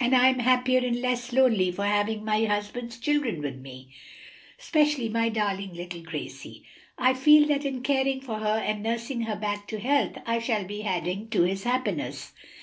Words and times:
And 0.00 0.16
I 0.16 0.28
am 0.30 0.38
happier 0.38 0.78
and 0.78 1.02
less 1.02 1.30
lonely 1.30 1.70
for 1.70 1.84
having 1.84 2.24
my 2.24 2.46
husband's 2.46 2.96
children 2.96 3.42
with 3.42 3.56
me, 3.56 3.90
especially 4.58 5.10
my 5.10 5.28
darling 5.28 5.74
little 5.74 6.00
Gracie. 6.00 6.64
I 6.96 7.12
feel 7.12 7.46
that 7.48 7.66
in 7.66 7.82
caring 7.82 8.22
for 8.22 8.38
her 8.38 8.58
and 8.64 8.82
nursing 8.82 9.20
her 9.24 9.36
back 9.36 9.68
to 9.68 9.78
health 9.78 10.16
I 10.24 10.38
shall 10.38 10.64
be 10.64 10.84
adding 10.84 11.28
to 11.28 11.42
his 11.42 11.64
happiness." 11.64 12.32